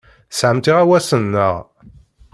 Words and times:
Tesɛamt 0.29 0.65
iɣawasen, 0.71 1.23
naɣ? 1.33 1.55